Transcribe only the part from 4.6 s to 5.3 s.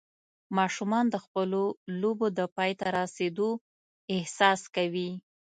کوي.